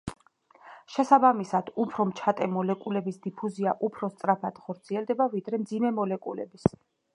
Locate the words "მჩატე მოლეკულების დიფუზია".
2.13-3.75